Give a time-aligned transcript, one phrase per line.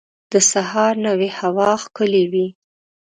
[0.31, 2.47] د سهار نوی هوا ښکلی وي.